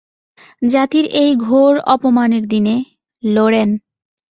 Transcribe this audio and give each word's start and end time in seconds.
জাতির 0.65 1.05
এই 1.13 1.31
ঘোর 1.37 1.73
অপমানের 1.85 2.43
দিনে, 2.47 2.75
লোরেন। 3.23 3.69